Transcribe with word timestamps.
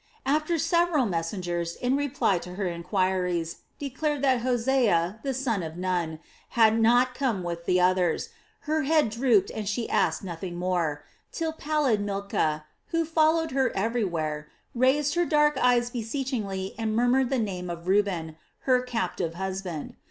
After 0.25 0.57
several 0.57 1.05
messengers, 1.05 1.75
in 1.75 1.95
reply 1.95 2.39
to 2.39 2.55
her 2.55 2.65
inquiries, 2.65 3.57
declared 3.77 4.23
that 4.23 4.39
Hosea, 4.41 5.19
the 5.21 5.31
son 5.31 5.61
of 5.61 5.77
Nun, 5.77 6.17
had 6.57 6.79
not 6.79 7.13
come 7.13 7.43
with 7.43 7.67
the 7.67 7.79
others, 7.79 8.29
her 8.61 8.81
head 8.81 9.11
drooped 9.11 9.51
and 9.51 9.69
she 9.69 9.87
asked 9.87 10.23
nothing 10.23 10.55
more, 10.55 11.03
till 11.31 11.53
pallid 11.53 12.01
Milcah, 12.01 12.65
who 12.87 13.05
followed 13.05 13.51
her 13.51 13.71
everywhere, 13.77 14.47
raised 14.73 15.13
her 15.13 15.23
dark 15.27 15.55
eyes 15.59 15.91
beseechingly 15.91 16.73
and 16.79 16.95
murmured 16.95 17.29
the 17.29 17.37
name 17.37 17.69
of 17.69 17.87
Reuben, 17.87 18.37
her 18.61 18.81
captive 18.81 19.35
husband. 19.35 19.95